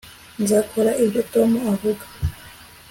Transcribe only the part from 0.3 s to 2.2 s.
nzakora ibyo tom avuga